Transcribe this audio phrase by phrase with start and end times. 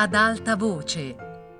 [0.00, 1.14] Ad alta voce,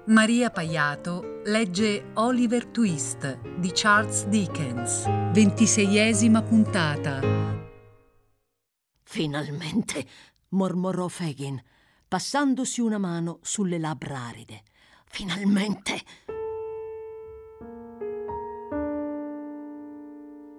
[0.07, 7.21] Maria Paiato legge Oliver Twist di Charles Dickens, ventiseiesima puntata.
[9.03, 10.07] Finalmente,
[10.53, 11.63] mormorò Fagin,
[12.09, 14.63] passandosi una mano sulle labbra aride.
[15.05, 16.01] Finalmente!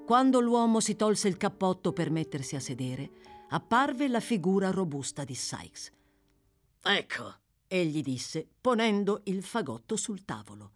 [0.06, 3.10] Quando l'uomo si tolse il cappotto per mettersi a sedere,
[3.50, 5.92] apparve la figura robusta di Sykes.
[6.84, 7.41] Ecco,
[7.72, 10.72] egli disse, ponendo il fagotto sul tavolo.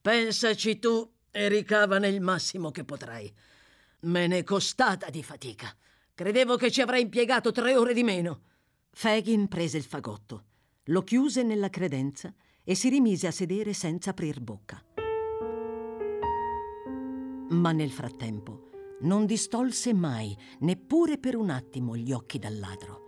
[0.00, 3.32] Pensaci tu e ricavane il massimo che potrai.
[4.00, 5.74] Me n'è costata di fatica.
[6.14, 8.42] Credevo che ci avrei impiegato tre ore di meno.
[8.90, 10.44] Fagin prese il fagotto,
[10.84, 12.32] lo chiuse nella credenza
[12.62, 14.84] e si rimise a sedere senza aprir bocca.
[17.50, 18.66] Ma nel frattempo
[19.00, 23.07] non distolse mai, neppure per un attimo, gli occhi dal ladro.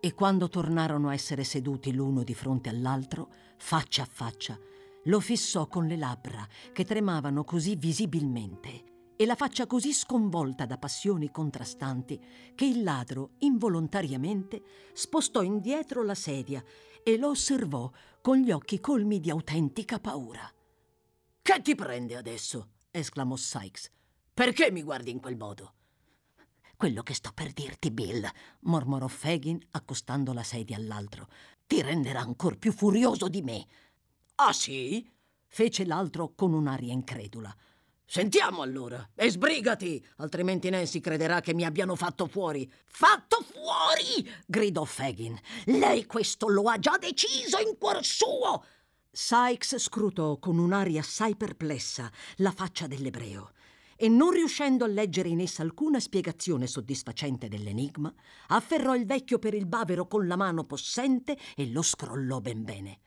[0.00, 4.58] E quando tornarono a essere seduti l'uno di fronte all'altro, faccia a faccia,
[5.04, 10.76] lo fissò con le labbra che tremavano così visibilmente e la faccia così sconvolta da
[10.76, 12.20] passioni contrastanti
[12.54, 16.62] che il ladro involontariamente spostò indietro la sedia
[17.02, 20.52] e lo osservò con gli occhi colmi di autentica paura.
[21.40, 22.68] Che ti prende adesso?
[22.90, 23.90] esclamò Sykes.
[24.34, 25.75] Perché mi guardi in quel modo?
[26.76, 28.28] Quello che sto per dirti, Bill,
[28.60, 31.28] mormorò Fagin accostando la sedia all'altro,
[31.66, 33.66] ti renderà ancor più furioso di me.
[34.34, 35.10] Ah sì?
[35.48, 37.54] fece l'altro con un'aria incredula.
[38.04, 42.70] Sentiamo allora e sbrigati, altrimenti Nancy crederà che mi abbiano fatto fuori.
[42.84, 44.30] Fatto fuori!
[44.44, 45.34] gridò Fagin.
[45.64, 48.62] Lei questo lo ha già deciso in cuor suo.
[49.10, 53.52] Sykes scrutò con un'aria assai perplessa la faccia dell'ebreo
[53.96, 58.12] e non riuscendo a leggere in essa alcuna spiegazione soddisfacente dell'enigma,
[58.48, 63.00] afferrò il vecchio per il bavero con la mano possente e lo scrollò ben bene.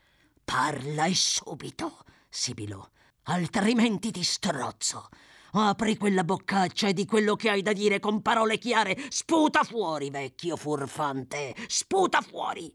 [0.43, 2.85] Parla e subito, sibilò,
[3.23, 5.09] altrimenti ti strozzo.
[5.51, 10.09] Apri quella boccaccia e di quello che hai da dire con parole chiare sputa fuori,
[10.09, 12.71] vecchio furfante, sputa fuori.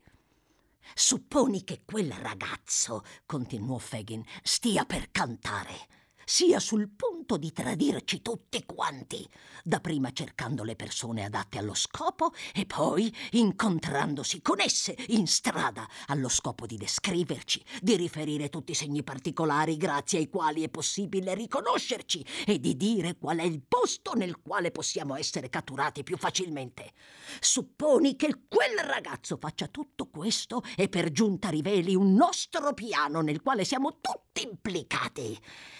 [0.92, 8.64] Supponi che quel ragazzo, continuò Fagin, stia per cantare sia sul punto di tradirci tutti
[8.64, 9.28] quanti,
[9.62, 16.28] dapprima cercando le persone adatte allo scopo e poi incontrandosi con esse in strada allo
[16.28, 22.24] scopo di descriverci, di riferire tutti i segni particolari grazie ai quali è possibile riconoscerci
[22.46, 26.92] e di dire qual è il posto nel quale possiamo essere catturati più facilmente.
[27.40, 33.42] Supponi che quel ragazzo faccia tutto questo e per giunta riveli un nostro piano nel
[33.42, 35.38] quale siamo tutti implicati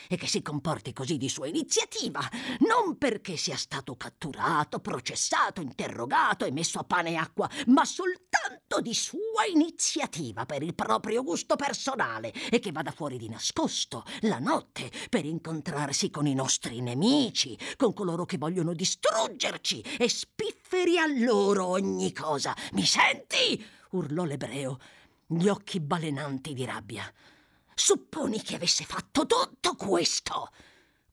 [0.09, 2.21] e che si comporti così di sua iniziativa,
[2.61, 8.81] non perché sia stato catturato, processato, interrogato e messo a pane e acqua, ma soltanto
[8.81, 14.39] di sua iniziativa per il proprio gusto personale e che vada fuori di nascosto la
[14.39, 21.07] notte per incontrarsi con i nostri nemici, con coloro che vogliono distruggerci e spifferi a
[21.07, 22.55] loro ogni cosa.
[22.73, 23.65] Mi senti?
[23.91, 24.79] urlò l'ebreo,
[25.27, 27.11] gli occhi balenanti di rabbia.
[27.75, 30.51] Supponi che avesse fatto tutto questo.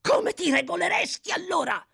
[0.01, 1.85] Come ti regoleresti allora?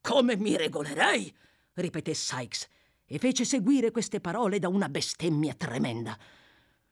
[0.00, 1.34] Come mi regolerei?
[1.74, 2.66] ripeté Sykes
[3.04, 6.16] e fece seguire queste parole da una bestemmia tremenda.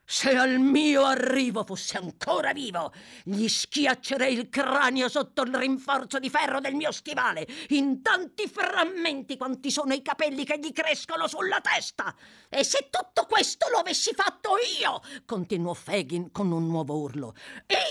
[0.09, 2.93] Se al mio arrivo fosse ancora vivo,
[3.25, 9.37] gli schiaccerei il cranio sotto il rinforzo di ferro del mio stivale, in tanti frammenti
[9.37, 12.15] quanti sono i capelli che gli crescono sulla testa.
[12.49, 14.51] E se tutto questo lo avessi fatto
[14.81, 17.35] io, continuò Fagin con un nuovo urlo,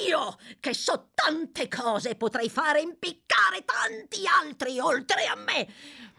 [0.08, 5.68] io che so tante cose potrei fare impiccare tanti altri oltre a me.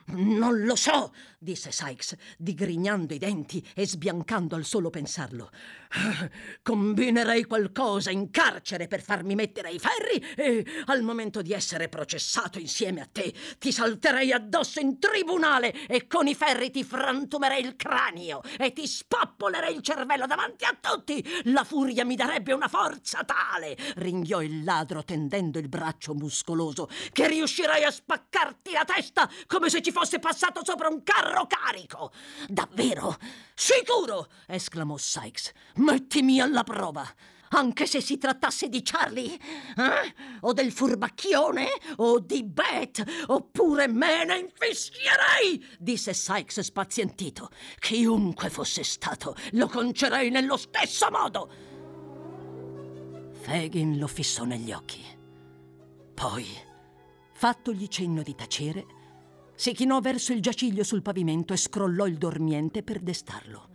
[0.08, 5.50] Non lo so, disse Sykes, digrignando i denti e sbiancando al solo pensarlo.
[6.62, 12.60] Combinerei qualcosa in carcere per farmi mettere ai ferri e, al momento di essere processato
[12.60, 17.74] insieme a te, ti salterei addosso in tribunale e con i ferri ti frantumerei il
[17.74, 21.24] cranio e ti spappolerei il cervello davanti a tutti.
[21.44, 27.26] La furia mi darebbe una forza tale, ringhiò il ladro tendendo il braccio muscoloso, che
[27.26, 32.13] riuscirei a spaccarti la testa come se ci fosse passato sopra un carro carico.
[32.48, 33.16] Davvero?
[33.54, 34.28] Sicuro!
[34.47, 35.53] esclamò Sykes.
[35.77, 37.03] Mettimi alla prova.
[37.51, 39.33] Anche se si trattasse di Charlie?
[39.34, 40.15] Eh?
[40.41, 41.69] O del furbacchione?
[41.97, 43.03] O di Beth?
[43.28, 45.65] Oppure me ne infischierei?
[45.78, 47.48] disse Sykes spazientito.
[47.78, 51.51] Chiunque fosse stato, lo concerei nello stesso modo.
[53.33, 55.03] Fagin lo fissò negli occhi.
[56.13, 56.47] Poi,
[57.33, 58.96] fattogli cenno di tacere,
[59.56, 63.70] si chinò verso il giaciglio sul pavimento e scrollò il dormiente per destarlo.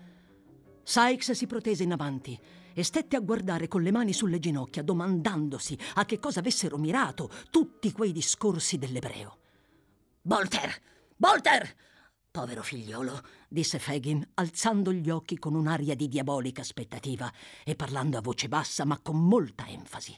[0.84, 2.40] Sykes si protese in avanti
[2.74, 7.30] e stette a guardare con le mani sulle ginocchia, domandandosi a che cosa avessero mirato
[7.50, 9.38] tutti quei discorsi dell'ebreo.
[10.22, 10.82] Bolter!
[11.16, 11.76] Bolter!
[12.32, 17.32] Povero figliolo, disse Fagin, alzando gli occhi con un'aria di diabolica aspettativa
[17.66, 20.16] e parlando a voce bassa ma con molta enfasi.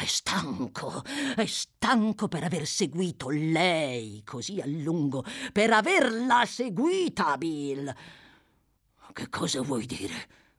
[0.00, 1.02] È stanco,
[1.36, 7.94] è stanco per aver seguito lei così a lungo, per averla seguita, Bill.
[9.12, 10.14] Che cosa vuoi dire?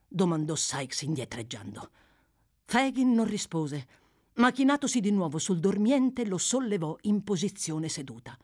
[0.08, 1.90] domandò Sykes indietreggiando.
[2.66, 3.88] Fagin non rispose,
[4.36, 8.38] ma chinatosi di nuovo sul dormiente lo sollevò in posizione seduta.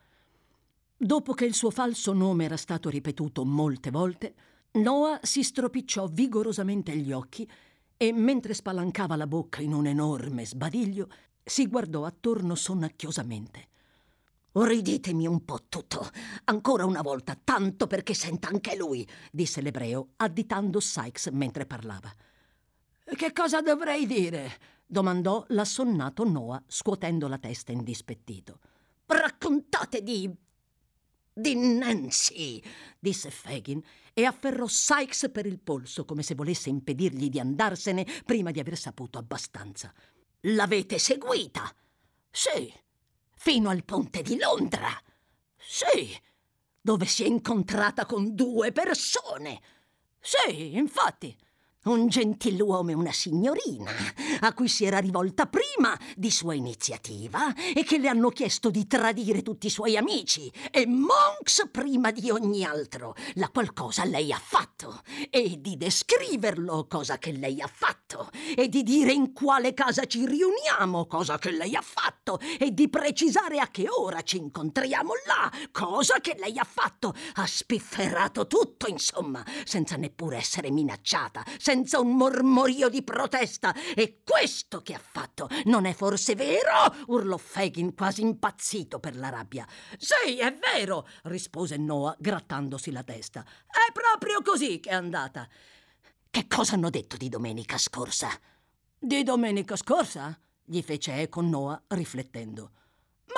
[0.96, 4.34] Dopo che il suo falso nome era stato ripetuto molte volte,
[4.72, 7.48] Noah si stropicciò vigorosamente gli occhi
[7.98, 11.08] e, mentre spalancava la bocca in un enorme sbadiglio,
[11.44, 13.66] si guardò attorno sonnacchiosamente.
[14.52, 16.08] Riditemi un po' tutto,
[16.44, 22.10] ancora una volta, tanto perché senta anche lui, disse l'ebreo, additando Sykes mentre parlava.
[23.04, 24.76] Che cosa dovrei dire?
[24.86, 28.60] domandò l'assonnato Noah, scuotendo la testa indispettito.
[29.06, 30.34] Raccontate di.
[31.38, 32.62] Di
[32.98, 33.82] disse Fagin
[34.12, 38.76] e afferrò Sykes per il polso come se volesse impedirgli di andarsene prima di aver
[38.76, 39.92] saputo abbastanza.
[40.40, 41.74] L'avete seguita?
[42.30, 42.72] Sì
[43.38, 44.88] fino al ponte di Londra.
[45.56, 46.14] Sì,
[46.80, 49.60] dove si è incontrata con due persone.
[50.20, 51.34] Sì, infatti
[51.88, 53.90] un gentiluomo e una signorina,
[54.40, 58.86] a cui si era rivolta prima di sua iniziativa e che le hanno chiesto di
[58.86, 64.40] tradire tutti i suoi amici, e Monks prima di ogni altro, la qualcosa lei ha
[64.42, 65.00] fatto,
[65.30, 70.26] e di descriverlo, cosa che lei ha fatto, e di dire in quale casa ci
[70.26, 75.50] riuniamo, cosa che lei ha fatto, e di precisare a che ora ci incontriamo là,
[75.70, 77.14] cosa che lei ha fatto.
[77.34, 83.74] Ha spifferato tutto, insomma, senza neppure essere minacciata, senza un mormorio di protesta.
[83.94, 86.94] E questo che ha fatto non è forse vero?
[87.06, 89.66] urlò Fagin quasi impazzito per la rabbia.
[89.96, 93.44] Sì, è vero, rispose Noah grattandosi la testa.
[93.66, 95.48] È proprio così che è andata.
[96.30, 98.28] Che cosa hanno detto di domenica scorsa?
[98.98, 100.38] Di domenica scorsa?
[100.64, 102.72] gli fece eco Noah riflettendo.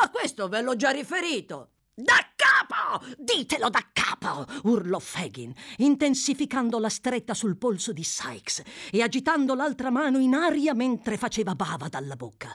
[0.01, 1.71] Ma questo ve l'ho già riferito.
[1.95, 3.05] Da capo!
[3.17, 3.87] Ditelo da
[4.21, 4.47] capo!
[4.65, 10.75] urlò Fagin, intensificando la stretta sul polso di Sykes e agitando l'altra mano in aria
[10.75, 12.55] mentre faceva bava dalla bocca.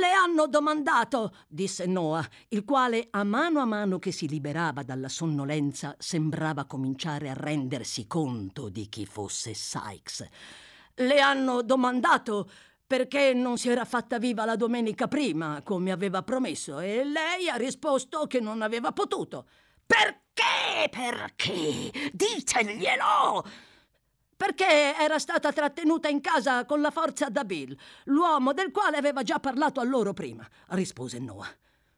[0.00, 5.08] Le hanno domandato, disse Noah, il quale a mano a mano che si liberava dalla
[5.08, 10.26] sonnolenza sembrava cominciare a rendersi conto di chi fosse Sykes.
[10.94, 12.50] Le hanno domandato
[12.86, 17.56] perché non si era fatta viva la domenica prima, come aveva promesso, e lei ha
[17.56, 19.46] risposto che non aveva potuto.
[19.86, 20.88] Perché?
[20.90, 22.10] Perché?
[22.12, 23.44] Diteglielo!
[24.36, 29.22] Perché era stata trattenuta in casa con la forza da Bill, l'uomo del quale aveva
[29.22, 31.48] già parlato a loro prima, rispose Noah.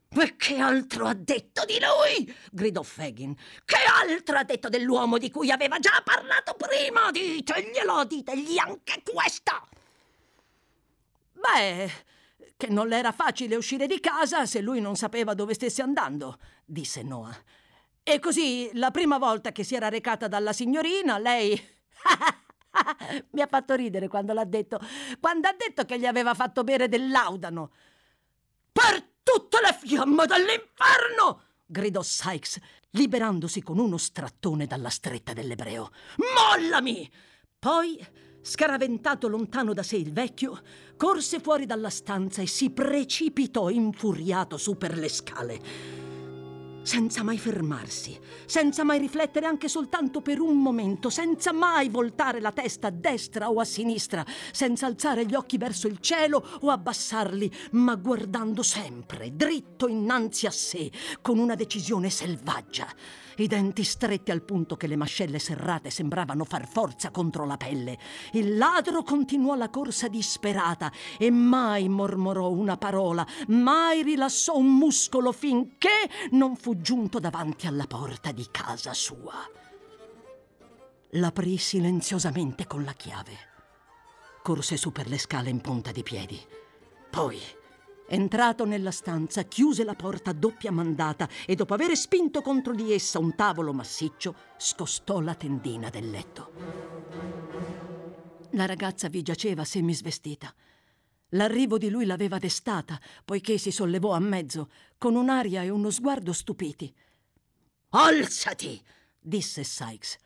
[0.08, 2.34] E che altro ha detto di lui?
[2.50, 3.34] gridò Fagin.
[3.64, 7.10] Che altro ha detto dell'uomo di cui aveva già parlato prima?
[7.10, 9.68] Diteglielo, ditegli anche questo!
[11.32, 11.90] Beh,
[12.56, 16.38] che non le era facile uscire di casa se lui non sapeva dove stesse andando,
[16.64, 17.36] disse Noah.
[18.08, 21.50] E così, la prima volta che si era recata dalla signorina, lei...
[23.30, 24.78] Mi ha fatto ridere quando l'ha detto.
[25.18, 27.72] Quando ha detto che gli aveva fatto bere del laudano.
[28.70, 31.42] Per tutte le fiamme dell'inferno!
[31.66, 32.60] gridò Sykes,
[32.90, 35.90] liberandosi con uno strattone dalla stretta dell'ebreo.
[36.32, 37.10] Mollami!
[37.58, 38.06] Poi
[38.40, 40.62] Scaraventato lontano da sé il vecchio,
[40.96, 46.05] corse fuori dalla stanza e si precipitò infuriato su per le scale
[46.86, 48.16] senza mai fermarsi,
[48.46, 53.50] senza mai riflettere anche soltanto per un momento, senza mai voltare la testa a destra
[53.50, 59.34] o a sinistra, senza alzare gli occhi verso il cielo o abbassarli, ma guardando sempre
[59.34, 60.88] dritto innanzi a sé,
[61.20, 62.86] con una decisione selvaggia
[63.36, 67.98] i denti stretti al punto che le mascelle serrate sembravano far forza contro la pelle.
[68.32, 75.32] Il ladro continuò la corsa disperata e mai mormorò una parola, mai rilassò un muscolo
[75.32, 79.34] finché non fu giunto davanti alla porta di casa sua.
[81.10, 83.54] L'aprì silenziosamente con la chiave.
[84.42, 86.40] Corse su per le scale in punta di piedi.
[87.10, 87.40] Poi
[88.08, 92.92] Entrato nella stanza, chiuse la porta a doppia mandata e dopo aver spinto contro di
[92.92, 96.52] essa un tavolo massiccio, scostò la tendina del letto.
[98.50, 100.54] La ragazza vi giaceva semisvestita.
[101.30, 106.32] L'arrivo di lui l'aveva destata, poiché si sollevò a mezzo, con un'aria e uno sguardo
[106.32, 106.94] stupiti.
[107.90, 108.80] Alzati!
[109.18, 110.16] disse Sykes.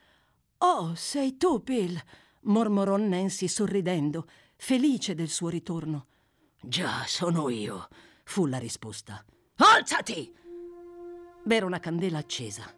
[0.58, 1.98] Oh, sei tu, Bill,
[2.42, 6.08] mormorò Nancy sorridendo, felice del suo ritorno.
[6.62, 7.88] Già, sono io,
[8.24, 9.24] fu la risposta.
[9.56, 10.32] Alzati!
[11.44, 12.70] V'era una candela accesa,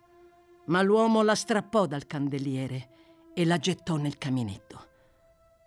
[0.66, 4.88] ma l'uomo la strappò dal candeliere e la gettò nel caminetto.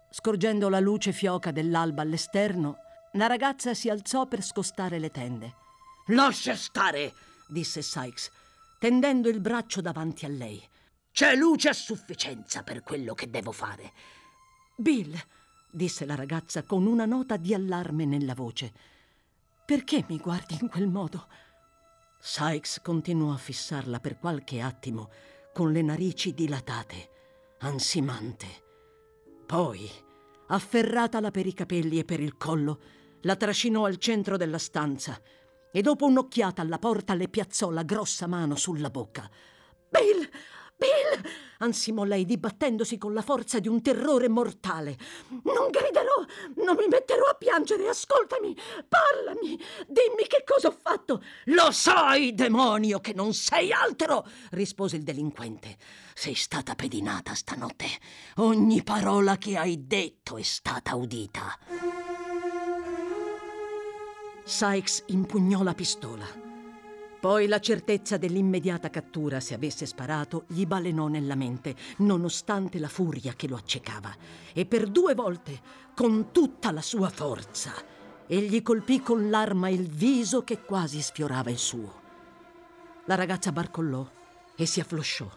[0.10, 2.78] Scorgendo la luce fioca dell'alba all'esterno,
[3.14, 5.56] la ragazza si alzò per scostare le tende.
[6.08, 7.14] Lascia stare,
[7.50, 8.32] disse Sykes,
[8.80, 10.66] tendendo il braccio davanti a lei.
[11.12, 13.92] C'è luce a sufficienza per quello che devo fare.
[14.78, 15.18] Bill,
[15.76, 18.74] disse la ragazza con una nota di allarme nella voce,
[19.66, 21.28] perché mi guardi in quel modo?
[22.20, 25.10] Sykes continuò a fissarla per qualche attimo
[25.54, 27.10] con le narici dilatate,
[27.60, 28.64] ansimante.
[29.46, 29.90] Poi,
[30.48, 32.80] afferratala per i capelli e per il collo,
[33.22, 35.20] la trascinò al centro della stanza
[35.72, 39.30] e dopo un'occhiata alla porta le piazzò la grossa mano sulla bocca.
[39.90, 40.30] Bill!
[40.78, 41.44] Bill!
[41.60, 44.98] ansimò lei dibattendosi con la forza di un terrore mortale.
[45.30, 46.26] Non griderò,
[46.64, 48.56] non mi metterò a piangere, ascoltami,
[48.88, 51.24] parlami, dimmi che cosa ho fatto.
[51.46, 55.78] Lo sai, demonio, che non sei altro, rispose il delinquente.
[56.14, 57.88] Sei stata pedinata stanotte.
[58.38, 61.58] Ogni parola che hai detto è stata udita.
[64.44, 66.45] Sykes impugnò la pistola.
[67.26, 73.34] Poi la certezza dell'immediata cattura, se avesse sparato, gli balenò nella mente, nonostante la furia
[73.34, 74.16] che lo accecava.
[74.54, 75.60] E per due volte,
[75.96, 77.74] con tutta la sua forza,
[78.28, 82.00] egli colpì con l'arma il viso che quasi sfiorava il suo.
[83.06, 84.08] La ragazza barcollò
[84.56, 85.28] e si afflosciò,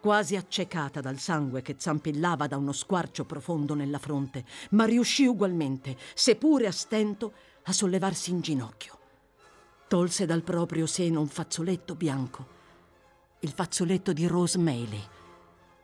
[0.00, 5.98] quasi accecata dal sangue che zampillava da uno squarcio profondo nella fronte, ma riuscì ugualmente,
[6.14, 7.34] seppure a stento,
[7.64, 9.02] a sollevarsi in ginocchio.
[9.94, 12.46] Tolse dal proprio seno un fazzoletto bianco,
[13.38, 15.00] il fazzoletto di Rose Maley,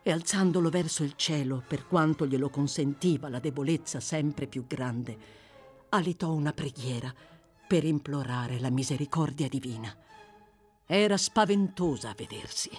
[0.03, 5.17] e alzandolo verso il cielo, per quanto glielo consentiva la debolezza sempre più grande,
[5.87, 7.09] alitò una preghiera
[7.65, 9.95] per implorare la misericordia divina.
[10.85, 12.69] Era spaventosa a vedersi.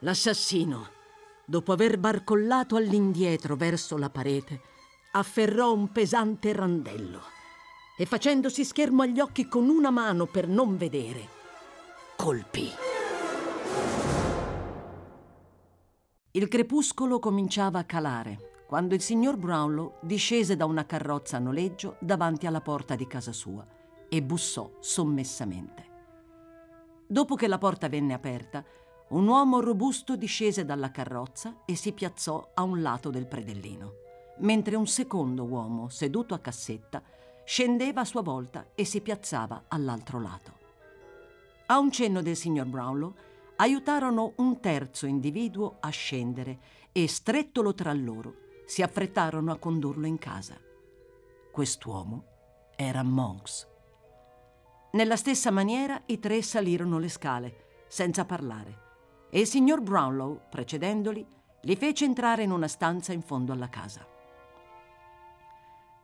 [0.00, 0.90] L'assassino,
[1.46, 4.60] dopo aver barcollato all'indietro verso la parete,
[5.12, 7.35] afferrò un pesante randello
[7.96, 11.28] e facendosi schermo agli occhi con una mano per non vedere,
[12.16, 12.70] colpì.
[16.32, 21.96] Il crepuscolo cominciava a calare quando il signor Brownlow discese da una carrozza a noleggio
[22.00, 23.66] davanti alla porta di casa sua
[24.08, 25.94] e bussò sommessamente.
[27.06, 28.64] Dopo che la porta venne aperta,
[29.08, 33.92] un uomo robusto discese dalla carrozza e si piazzò a un lato del predellino,
[34.40, 37.02] mentre un secondo uomo, seduto a cassetta,
[37.46, 40.52] scendeva a sua volta e si piazzava all'altro lato.
[41.66, 43.14] A un cenno del signor Brownlow,
[43.56, 46.58] aiutarono un terzo individuo a scendere
[46.90, 48.34] e, strettolo tra loro,
[48.66, 50.58] si affrettarono a condurlo in casa.
[51.52, 52.24] Quest'uomo
[52.74, 53.68] era Monks.
[54.92, 58.84] Nella stessa maniera i tre salirono le scale, senza parlare,
[59.30, 61.24] e il signor Brownlow, precedendoli,
[61.62, 64.15] li fece entrare in una stanza in fondo alla casa.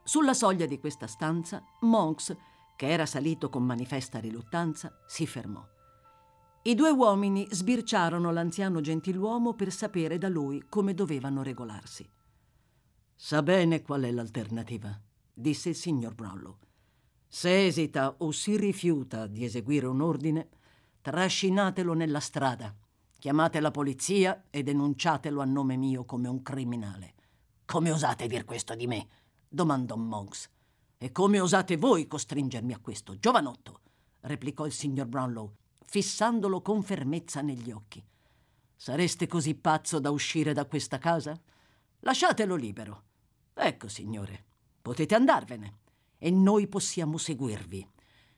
[0.04, 2.36] Sulla soglia di questa stanza, Monks,
[2.76, 5.64] che era salito con manifesta riluttanza, si fermò.
[6.64, 12.08] I due uomini sbirciarono l'anziano gentiluomo per sapere da lui come dovevano regolarsi.
[13.14, 15.00] Sa bene qual è l'alternativa,
[15.32, 16.58] disse il signor Brownlow.
[17.28, 20.48] Se esita o si rifiuta di eseguire un ordine,
[21.00, 22.74] trascinatelo nella strada,
[23.18, 27.14] chiamate la polizia e denunciatelo a nome mio come un criminale.
[27.64, 29.06] Come osate dir questo di me?
[29.52, 30.48] Domandò Monks.
[30.96, 33.80] E come osate voi costringermi a questo, giovanotto?
[34.20, 35.52] replicò il signor Brownlow,
[35.84, 38.02] fissandolo con fermezza negli occhi.
[38.76, 41.38] Sareste così pazzo da uscire da questa casa?
[42.00, 43.02] Lasciatelo libero.
[43.54, 44.44] Ecco, signore,
[44.80, 45.78] potete andarvene
[46.18, 47.86] e noi possiamo seguirvi.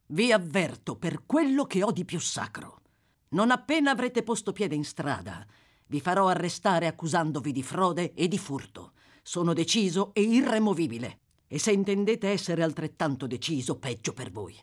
[0.06, 2.80] Vi avverto per quello che ho di più sacro.
[3.28, 5.46] Non appena avrete posto piede in strada,
[5.86, 8.92] vi farò arrestare accusandovi di frode e di furto.
[9.26, 11.20] Sono deciso e irremovibile.
[11.46, 14.54] E se intendete essere altrettanto deciso, peggio per voi.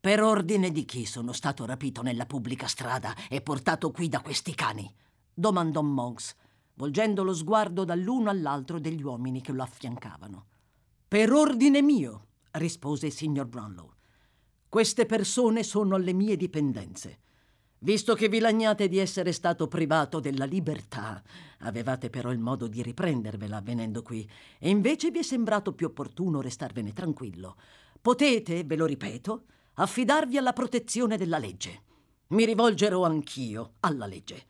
[0.00, 4.54] Per ordine di chi sono stato rapito nella pubblica strada e portato qui da questi
[4.54, 4.90] cani?
[5.34, 6.34] domandò Monks,
[6.74, 10.46] volgendo lo sguardo dall'uno all'altro degli uomini che lo affiancavano.
[11.06, 13.92] Per ordine mio, rispose il signor Brownlow.
[14.66, 17.18] Queste persone sono alle mie dipendenze.
[17.82, 21.22] Visto che vi lagnate di essere stato privato della libertà,
[21.60, 26.42] avevate però il modo di riprendervela venendo qui, e invece vi è sembrato più opportuno
[26.42, 27.56] restarvene tranquillo.
[27.98, 29.44] Potete, ve lo ripeto,
[29.74, 31.82] affidarvi alla protezione della legge.
[32.28, 34.44] Mi rivolgerò anch'io alla legge.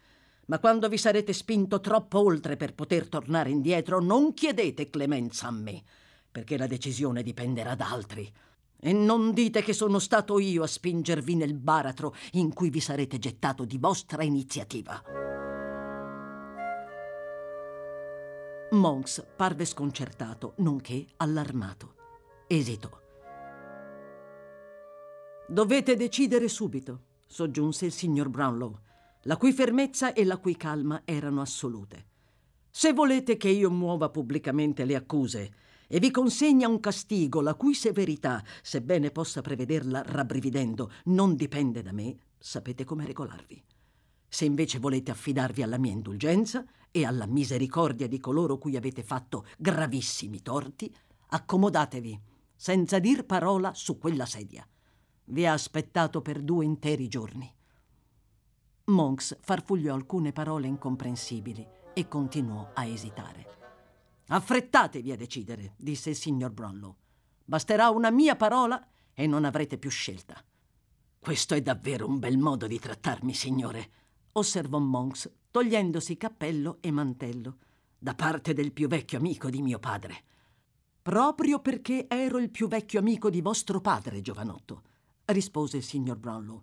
[0.46, 5.52] Ma quando vi sarete spinto troppo oltre per poter tornare indietro, non chiedete clemenza a
[5.52, 5.80] me,
[6.28, 8.28] perché la decisione dipenderà da altri.
[8.82, 13.18] E non dite che sono stato io a spingervi nel baratro in cui vi sarete
[13.18, 15.02] gettato di vostra iniziativa.
[18.70, 21.94] Monks parve sconcertato, nonché allarmato.
[22.46, 22.88] Esitò.
[25.46, 28.78] Dovete decidere subito, soggiunse il signor Brownlow,
[29.24, 32.06] la cui fermezza e la cui calma erano assolute.
[32.70, 35.52] Se volete che io muova pubblicamente le accuse
[35.92, 41.90] e vi consegna un castigo la cui severità, sebbene possa prevederla rabbrividendo, non dipende da
[41.90, 43.60] me, sapete come regolarvi.
[44.28, 49.44] Se invece volete affidarvi alla mia indulgenza e alla misericordia di coloro cui avete fatto
[49.58, 50.94] gravissimi torti,
[51.30, 52.20] accomodatevi,
[52.54, 54.64] senza dir parola su quella sedia.
[55.24, 57.52] Vi ha aspettato per due interi giorni.
[58.84, 63.59] Monks farfugliò alcune parole incomprensibili e continuò a esitare.
[64.32, 66.94] Affrettatevi a decidere, disse il signor Brownlow.
[67.44, 68.80] Basterà una mia parola
[69.12, 70.40] e non avrete più scelta.
[71.18, 73.90] Questo è davvero un bel modo di trattarmi, signore,
[74.32, 77.56] osservò Monks, togliendosi cappello e mantello,
[77.98, 80.22] da parte del più vecchio amico di mio padre.
[81.02, 84.82] Proprio perché ero il più vecchio amico di vostro padre, giovanotto,
[85.24, 86.62] rispose il signor Brownlow,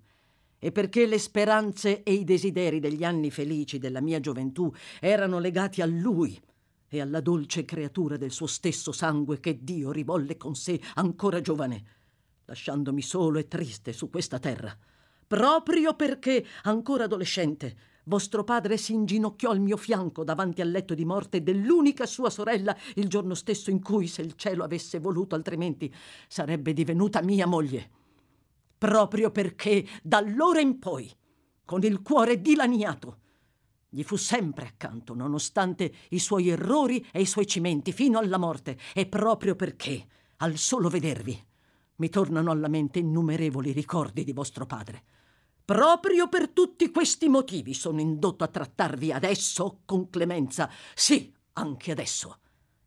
[0.57, 5.81] e perché le speranze e i desideri degli anni felici della mia gioventù erano legati
[5.81, 6.41] a lui
[6.88, 11.84] e alla dolce creatura del suo stesso sangue che Dio rivolle con sé ancora giovane,
[12.46, 14.77] lasciandomi solo e triste su questa terra
[15.27, 17.75] proprio perché, ancora adolescente,
[18.06, 22.75] vostro padre si inginocchiò al mio fianco davanti al letto di morte dell'unica sua sorella
[22.96, 25.94] il giorno stesso in cui, se il cielo avesse voluto altrimenti,
[26.27, 27.89] sarebbe divenuta mia moglie.
[28.77, 31.12] Proprio perché, da allora in poi,
[31.65, 33.20] con il cuore dilaniato,
[33.89, 38.78] gli fu sempre accanto, nonostante i suoi errori e i suoi cimenti, fino alla morte,
[38.93, 40.06] e proprio perché,
[40.38, 41.45] al solo vedervi,
[41.95, 45.04] mi tornano alla mente innumerevoli ricordi di vostro padre
[45.67, 50.71] Proprio per tutti questi motivi sono indotto a trattarvi adesso con clemenza.
[50.95, 52.38] Sì, anche adesso.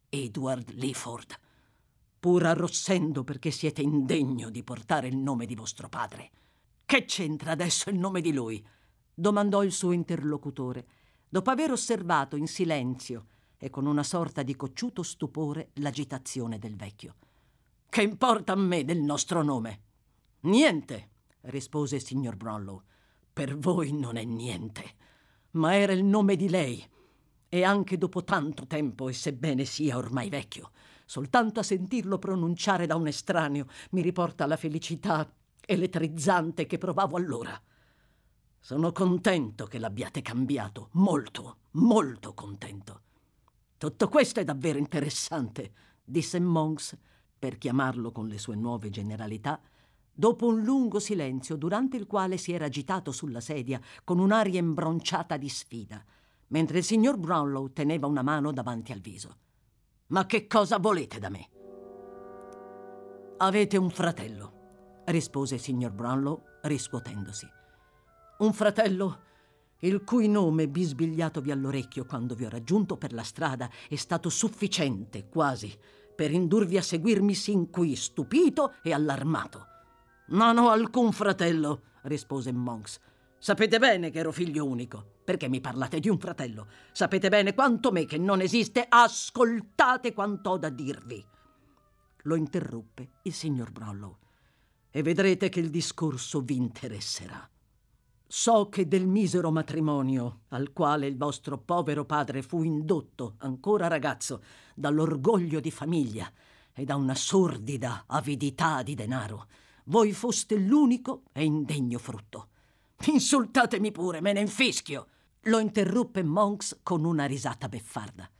[0.09, 1.39] Edward Leaford.
[2.19, 6.31] Pur arrossendo perché siete indegno di portare il nome di vostro padre.
[6.87, 8.67] Che c'entra adesso il nome di lui?
[9.21, 10.87] Domandò il suo interlocutore,
[11.29, 13.27] dopo aver osservato in silenzio
[13.59, 17.17] e con una sorta di cocciuto stupore l'agitazione del vecchio.
[17.87, 19.83] Che importa a me del nostro nome?
[20.41, 21.09] Niente
[21.43, 22.83] rispose il signor Brownlow.
[23.33, 24.95] Per voi non è niente,
[25.53, 26.83] ma era il nome di lei.
[27.49, 30.71] E anche dopo tanto tempo, e sebbene sia ormai vecchio,
[31.05, 35.31] soltanto a sentirlo pronunciare da un estraneo mi riporta la felicità
[35.67, 37.61] elettrizzante che provavo allora.
[38.63, 43.01] Sono contento che l'abbiate cambiato, molto, molto contento.
[43.79, 45.73] Tutto questo è davvero interessante,
[46.05, 46.97] disse Monks,
[47.39, 49.59] per chiamarlo con le sue nuove generalità,
[50.13, 55.39] dopo un lungo silenzio durante il quale si era agitato sulla sedia con un'aria imbronciata
[55.39, 56.05] di sfida,
[56.49, 59.37] mentre il signor Brownlow teneva una mano davanti al viso.
[60.09, 61.49] Ma che cosa volete da me?
[63.39, 67.60] Avete un fratello, rispose il signor Brownlow riscuotendosi.
[68.41, 69.29] Un fratello
[69.81, 75.29] il cui nome bisbigliatovi all'orecchio quando vi ho raggiunto per la strada è stato sufficiente,
[75.29, 75.71] quasi,
[76.17, 79.67] per indurvi a seguirmi sin qui, stupito e allarmato.
[80.29, 82.99] Non ho alcun fratello, rispose Monks.
[83.39, 85.19] Sapete bene che ero figlio unico.
[85.23, 86.67] Perché mi parlate di un fratello?
[86.93, 88.87] Sapete bene quanto me che non esiste.
[88.89, 91.23] Ascoltate quanto ho da dirvi.
[92.23, 94.17] Lo interruppe il signor Brownlow.
[94.91, 97.50] E vedrete che il discorso vi interesserà.
[98.33, 104.45] So che del misero matrimonio al quale il vostro povero padre fu indotto, ancora ragazzo,
[104.77, 106.33] dall'orgoglio di famiglia
[106.73, 109.49] e da una sordida avidità di denaro,
[109.87, 112.51] voi foste l'unico e indegno frutto.
[113.07, 115.09] Insultatemi pure, me ne infischio.
[115.45, 118.31] Lo interruppe Monks con una risata beffarda.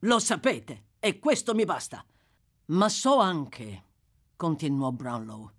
[0.00, 2.04] Lo sapete, e questo mi basta.
[2.66, 3.82] Ma so anche,
[4.36, 5.50] continuò Brownlow,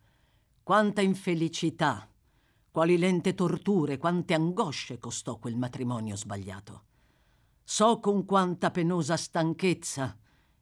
[0.63, 2.07] quanta infelicità,
[2.71, 6.83] quali lente torture, quante angosce costò quel matrimonio sbagliato.
[7.63, 10.17] So con quanta penosa stanchezza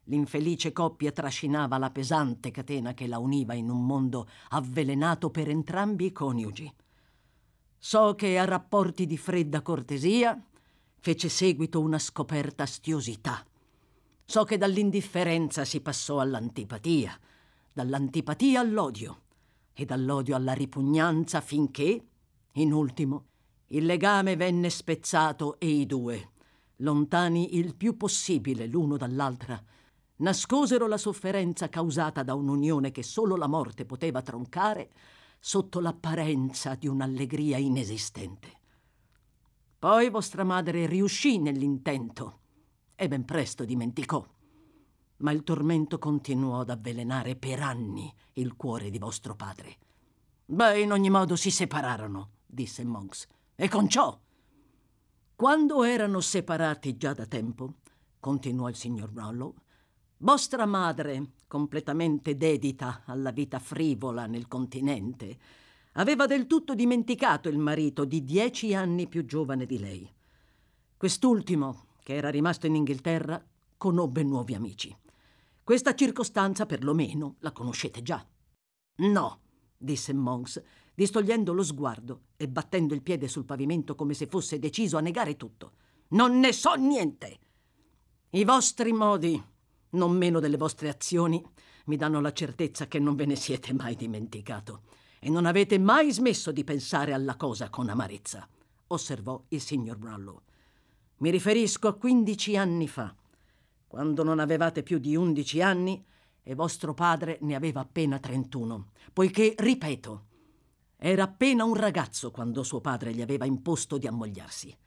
[0.09, 6.05] L'infelice coppia trascinava la pesante catena che la univa in un mondo avvelenato per entrambi
[6.05, 6.73] i coniugi.
[7.77, 10.37] So che a rapporti di fredda cortesia
[10.97, 13.45] fece seguito una scoperta astiosità.
[14.25, 17.17] So che dall'indifferenza si passò all'antipatia,
[17.71, 19.21] dall'antipatia all'odio
[19.79, 22.05] e dall'odio alla ripugnanza finché,
[22.53, 23.27] in ultimo,
[23.67, 26.31] Il legame venne spezzato e i due,
[26.77, 29.63] lontani il più possibile l'uno dall'altra,
[30.17, 34.89] nascosero la sofferenza causata da un'unione che solo la morte poteva troncare
[35.39, 38.57] sotto l'apparenza di un'allegria inesistente.
[39.77, 42.39] Poi vostra madre riuscì nell'intento
[42.95, 44.25] e ben presto dimenticò.
[45.19, 49.77] Ma il tormento continuò ad avvelenare per anni il cuore di vostro padre.
[50.45, 54.17] Beh, in ogni modo si separarono, disse Monks, e con ciò.
[55.35, 57.75] Quando erano separati già da tempo,
[58.19, 59.53] continuò il signor Brownlow,
[60.17, 65.37] vostra madre, completamente dedita alla vita frivola nel continente,
[65.93, 70.11] aveva del tutto dimenticato il marito di dieci anni più giovane di lei.
[70.97, 73.43] Quest'ultimo, che era rimasto in Inghilterra,
[73.77, 74.95] conobbe nuovi amici.
[75.69, 78.25] Questa circostanza, perlomeno, la conoscete già.
[79.01, 79.41] No,
[79.77, 80.63] disse Monks,
[80.95, 85.35] distogliendo lo sguardo e battendo il piede sul pavimento come se fosse deciso a negare
[85.35, 85.73] tutto.
[86.07, 87.39] Non ne so niente.
[88.31, 89.39] I vostri modi,
[89.89, 91.39] non meno delle vostre azioni,
[91.85, 94.85] mi danno la certezza che non ve ne siete mai dimenticato
[95.19, 98.49] e non avete mai smesso di pensare alla cosa con amarezza,
[98.87, 100.41] osservò il signor Brownlow.
[101.17, 103.15] Mi riferisco a quindici anni fa,
[103.89, 106.05] quando non avevate più di undici anni
[106.43, 110.25] e vostro padre ne aveva appena trentuno, poiché, ripeto,
[110.95, 114.77] era appena un ragazzo quando suo padre gli aveva imposto di ammogliarsi.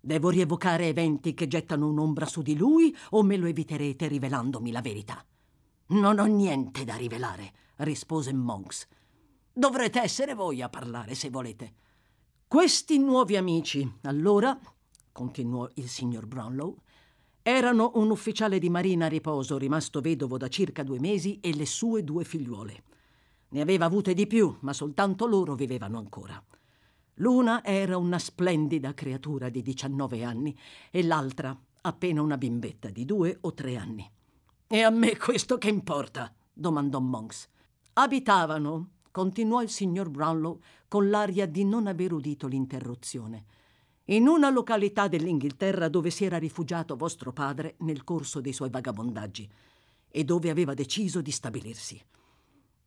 [0.00, 4.80] Devo rievocare eventi che gettano un'ombra su di lui o me lo eviterete rivelandomi la
[4.80, 5.24] verità?
[5.86, 8.88] Non ho niente da rivelare, rispose Monks.
[9.52, 11.74] Dovrete essere voi a parlare se volete.
[12.48, 14.58] Questi nuovi amici, allora,
[15.12, 16.78] continuò il signor Brownlow,
[17.46, 21.66] erano un ufficiale di marina a riposo rimasto vedovo da circa due mesi e le
[21.66, 22.84] sue due figliuole.
[23.50, 26.42] Ne aveva avute di più, ma soltanto loro vivevano ancora.
[27.16, 30.58] L'una era una splendida creatura di 19 anni
[30.90, 34.10] e l'altra appena una bimbetta di due o tre anni.
[34.66, 36.34] E a me questo che importa?
[36.50, 37.46] domandò Monks.
[37.92, 43.44] Abitavano continuò il signor Brownlow con l'aria di non aver udito l'interruzione.
[44.08, 49.48] In una località dell'Inghilterra dove si era rifugiato vostro padre nel corso dei suoi vagabondaggi
[50.10, 51.98] e dove aveva deciso di stabilirsi.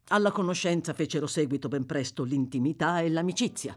[0.10, 3.76] Alla conoscenza fecero seguito ben presto l'intimità e l'amicizia.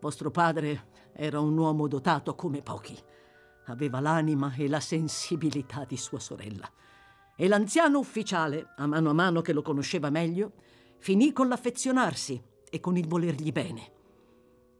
[0.00, 2.96] Vostro padre era un uomo dotato come pochi.
[3.68, 6.70] Aveva l'anima e la sensibilità di sua sorella.
[7.34, 10.52] E l'anziano ufficiale, a mano a mano che lo conosceva meglio,
[10.98, 13.94] finì con l'affezionarsi e con il volergli bene.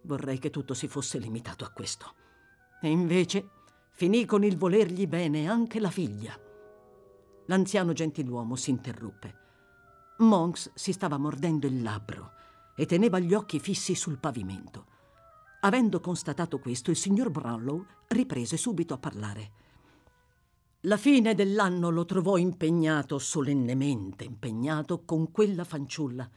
[0.07, 2.15] Vorrei che tutto si fosse limitato a questo.
[2.81, 3.49] E invece
[3.91, 6.39] finì con il volergli bene anche la figlia.
[7.47, 9.45] L'anziano gentiluomo si interruppe.
[10.19, 12.33] Monks si stava mordendo il labbro
[12.77, 14.87] e teneva gli occhi fissi sul pavimento.
[15.61, 19.51] Avendo constatato questo, il signor Brownlow riprese subito a parlare.
[20.83, 26.31] La fine dell'anno lo trovò impegnato, solennemente impegnato, con quella fanciulla,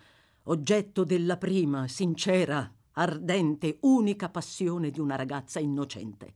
[0.45, 6.33] oggetto della prima, sincera, ardente, unica passione di una ragazza innocente.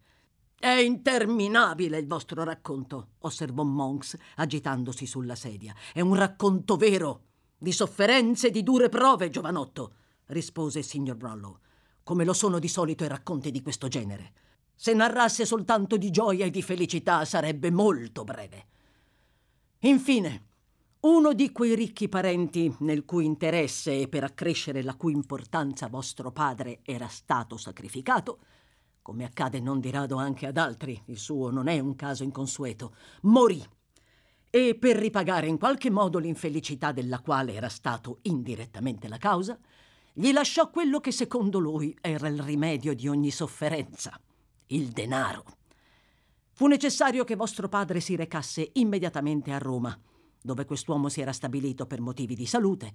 [0.57, 5.75] È interminabile il vostro racconto, osservò Monks, agitandosi sulla sedia.
[5.91, 7.23] È un racconto vero,
[7.57, 9.95] di sofferenze e di dure prove, giovanotto,
[10.27, 11.57] rispose il signor Brownlow,
[12.03, 14.31] come lo sono di solito i racconti di questo genere.
[14.75, 18.65] Se narrasse soltanto di gioia e di felicità sarebbe molto breve.
[19.79, 20.47] Infine,
[21.05, 26.31] uno di quei ricchi parenti nel cui interesse e per accrescere la cui importanza vostro
[26.31, 28.39] padre era stato sacrificato,
[29.01, 32.95] come accade non di rado anche ad altri, il suo non è un caso inconsueto,
[33.23, 33.61] morì
[34.49, 39.59] e per ripagare in qualche modo l'infelicità della quale era stato indirettamente la causa,
[40.13, 44.17] gli lasciò quello che secondo lui era il rimedio di ogni sofferenza
[44.67, 45.43] il denaro.
[46.51, 49.99] Fu necessario che vostro padre si recasse immediatamente a Roma,
[50.43, 52.93] dove quest'uomo si era stabilito per motivi di salute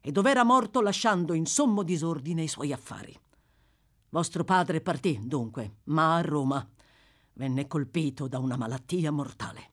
[0.00, 3.16] e dove era morto lasciando in sommo disordine i suoi affari.
[4.10, 6.66] Vostro padre partì, dunque, ma a Roma
[7.34, 9.70] venne colpito da una malattia mortale.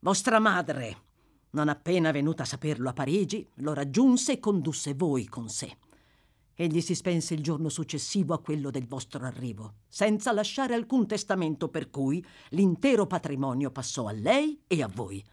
[0.00, 1.02] Vostra madre,
[1.50, 5.76] non appena venuta a saperlo a Parigi, lo raggiunse e condusse voi con sé.
[6.54, 11.68] Egli si spense il giorno successivo a quello del vostro arrivo, senza lasciare alcun testamento
[11.68, 15.24] per cui l'intero patrimonio passò a lei e a voi.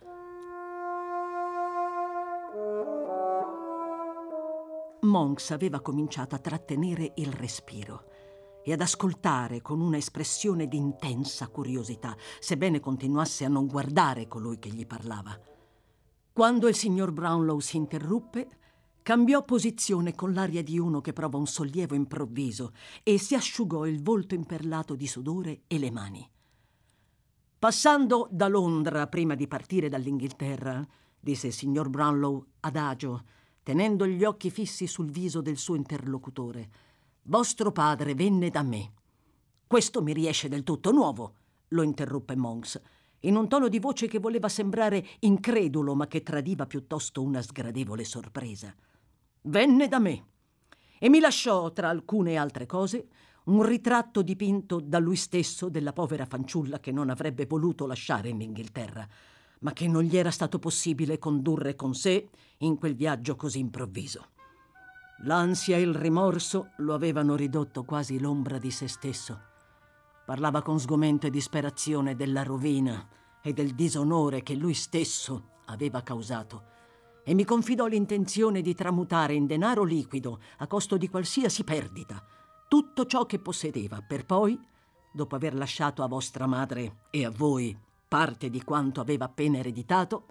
[5.06, 8.12] Monks aveva cominciato a trattenere il respiro
[8.64, 14.58] e ad ascoltare con una espressione di intensa curiosità, sebbene continuasse a non guardare colui
[14.58, 15.40] che gli parlava.
[16.34, 18.48] Quando il signor Brownlow si interruppe,
[19.04, 24.02] cambiò posizione con l'aria di uno che prova un sollievo improvviso e si asciugò il
[24.02, 26.30] volto imperlato di sudore e le mani.
[27.60, 30.86] Passando da Londra prima di partire dall'Inghilterra,
[31.20, 33.24] disse il signor Brownlow adagio,
[33.66, 36.70] tenendo gli occhi fissi sul viso del suo interlocutore,
[37.24, 38.92] vostro padre venne da me.
[39.66, 41.34] Questo mi riesce del tutto nuovo,
[41.70, 42.80] lo interruppe Monks,
[43.22, 48.04] in un tono di voce che voleva sembrare incredulo, ma che tradiva piuttosto una sgradevole
[48.04, 48.72] sorpresa.
[49.42, 50.26] Venne da me
[51.00, 53.08] e mi lasciò, tra alcune altre cose,
[53.46, 58.42] un ritratto dipinto da lui stesso della povera fanciulla che non avrebbe voluto lasciare in
[58.42, 59.08] Inghilterra,
[59.60, 64.30] ma che non gli era stato possibile condurre con sé in quel viaggio così improvviso.
[65.24, 69.40] L'ansia e il rimorso lo avevano ridotto quasi l'ombra di se stesso.
[70.26, 73.08] Parlava con sgomento e disperazione della rovina
[73.42, 76.74] e del disonore che lui stesso aveva causato
[77.28, 82.24] e mi confidò l'intenzione di tramutare in denaro liquido, a costo di qualsiasi perdita,
[82.68, 84.60] tutto ciò che possedeva, per poi,
[85.12, 87.76] dopo aver lasciato a vostra madre e a voi
[88.16, 90.28] parte di quanto aveva appena ereditato,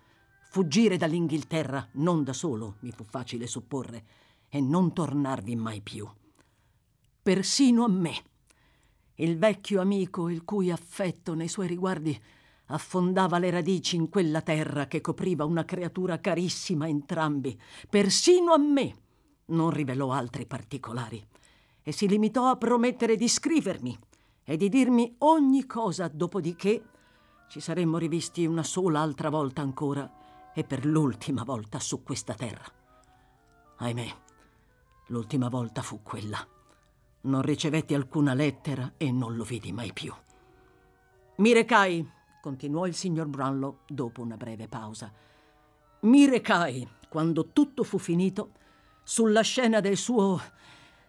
[0.48, 4.04] fuggire dall'Inghilterra non da solo, mi fu facile supporre,
[4.48, 6.08] e non tornarvi mai più.
[7.22, 8.14] Persino a me,
[9.16, 12.18] il vecchio amico il cui affetto nei suoi riguardi
[12.68, 18.58] affondava le radici in quella terra che copriva una creatura carissima a entrambi, persino a
[18.58, 18.96] me.
[19.48, 21.22] Non rivelò altri particolari
[21.82, 23.98] e si limitò a promettere di scrivermi
[24.42, 26.82] e di dirmi ogni cosa, dopodiché
[27.54, 32.64] ci saremmo rivisti una sola altra volta ancora e per l'ultima volta su questa terra.
[33.76, 34.16] Ahimè,
[35.06, 36.44] l'ultima volta fu quella.
[37.20, 40.12] Non ricevetti alcuna lettera e non lo vidi mai più.
[41.36, 42.04] Mi recai
[42.42, 45.12] continuò il signor Brownlow dopo una breve pausa.
[46.00, 48.50] Mi recai, quando tutto fu finito,
[49.04, 50.40] sulla scena del suo...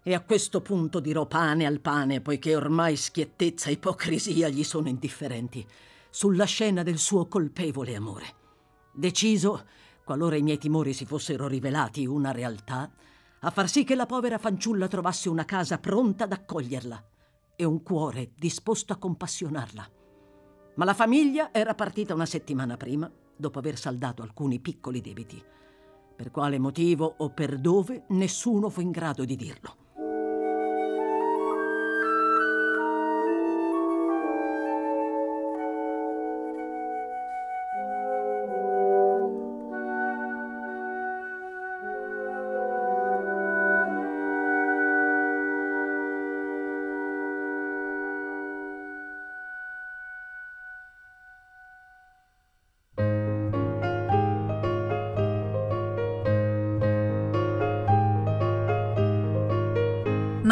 [0.03, 4.89] E a questo punto dirò pane al pane, poiché ormai schiettezza e ipocrisia gli sono
[4.89, 5.67] indifferenti,
[6.15, 8.35] sulla scena del suo colpevole amore.
[8.93, 9.65] Deciso,
[10.05, 12.89] qualora i miei timori si fossero rivelati una realtà,
[13.41, 17.05] a far sì che la povera fanciulla trovasse una casa pronta ad accoglierla
[17.57, 19.91] e un cuore disposto a compassionarla.
[20.75, 25.43] Ma la famiglia era partita una settimana prima, dopo aver saldato alcuni piccoli debiti.
[26.15, 29.84] Per quale motivo o per dove nessuno fu in grado di dirlo.